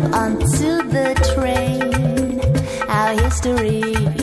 hop 0.00 0.12
onto 0.14 0.82
the 0.88 1.14
train. 1.34 2.40
Our 2.88 3.12
history 3.12 4.19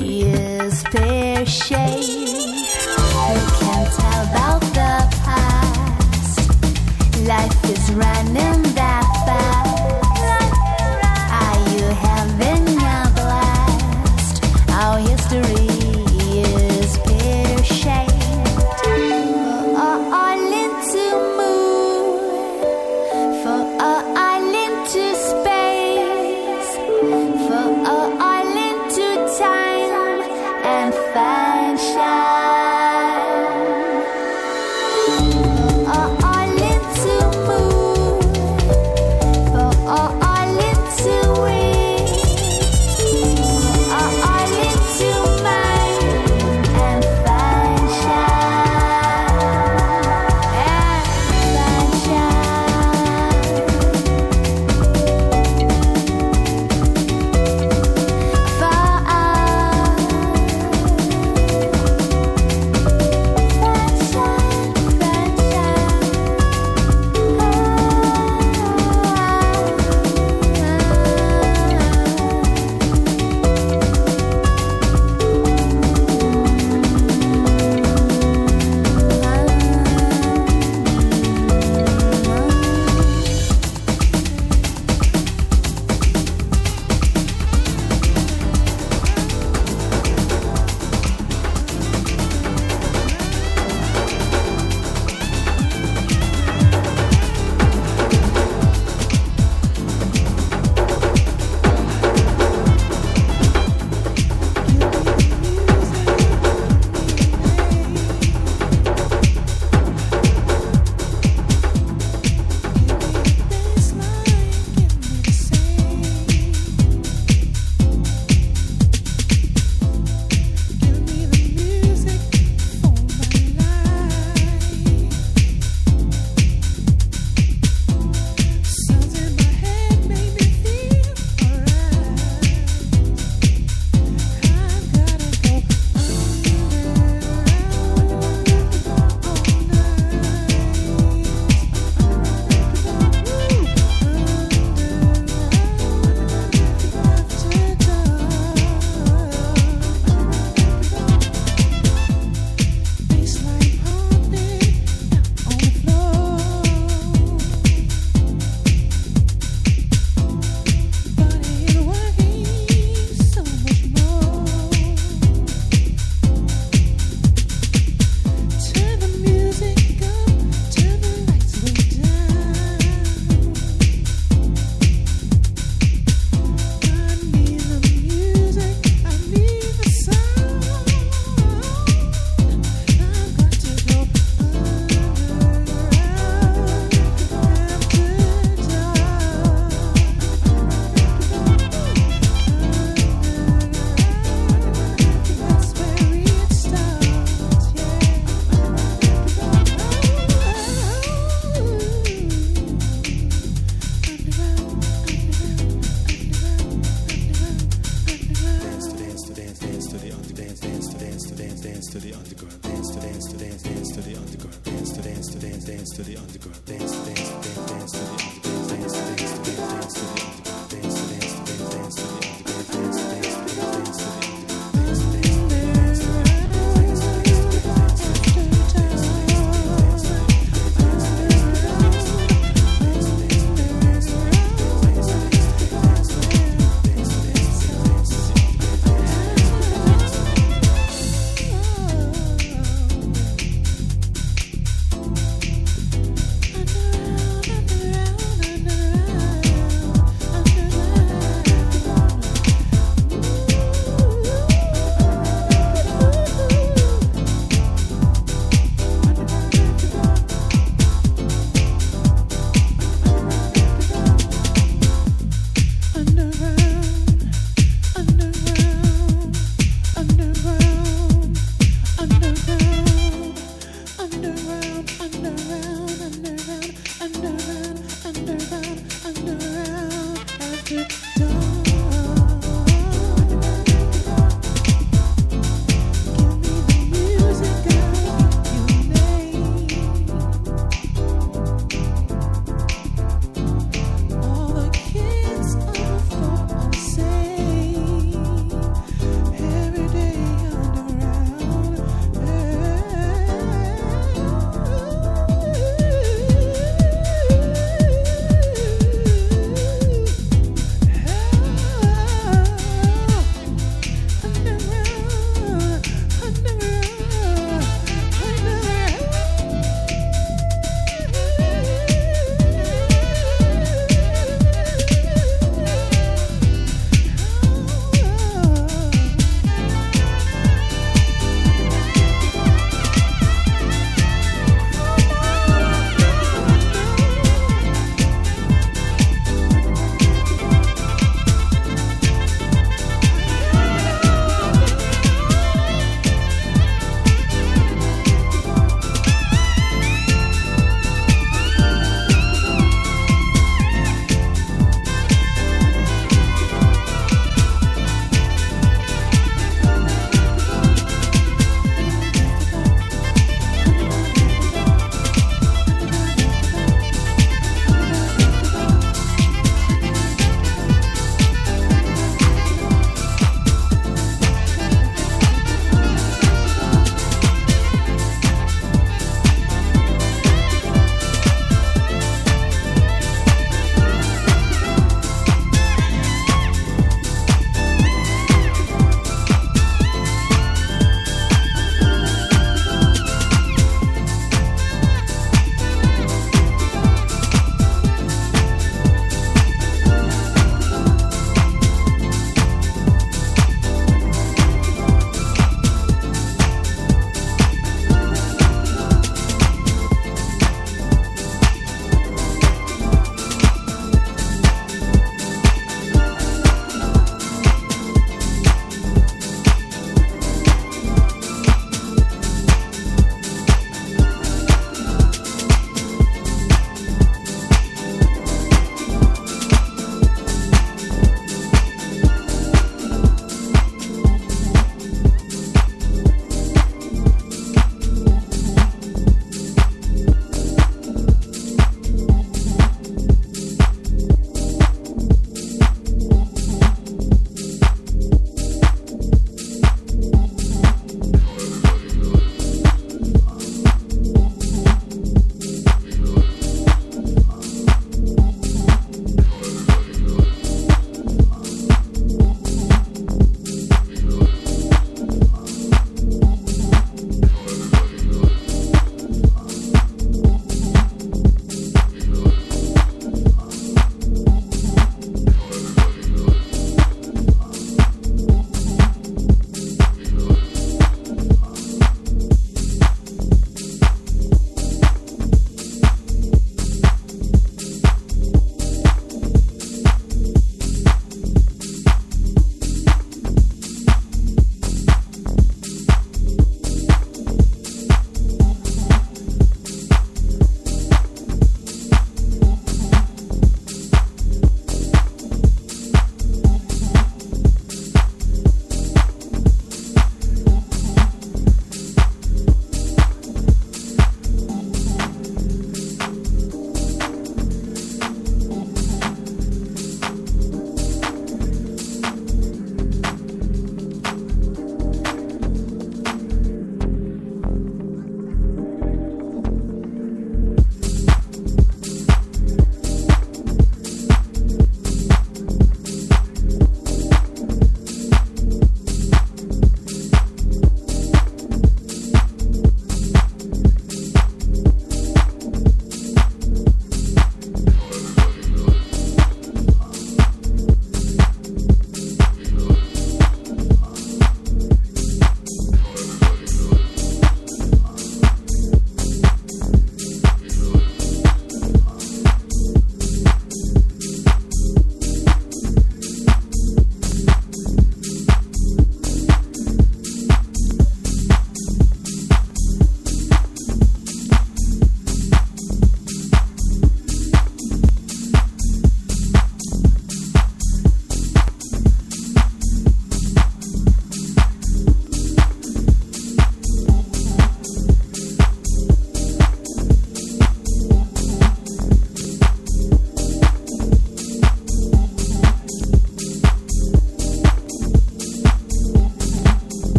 I 211.99 213.27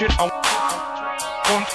shit 0.00 0.18
I 0.18 0.22
want, 0.22 1.68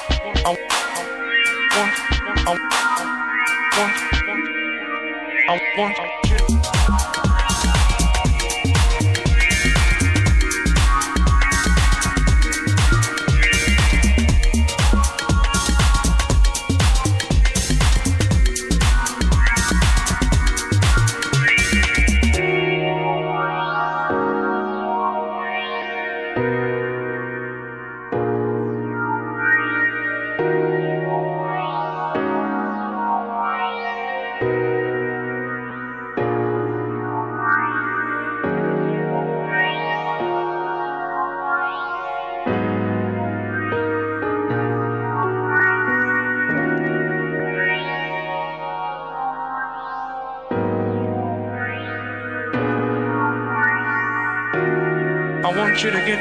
I 5.48 5.62
want, 5.78 6.75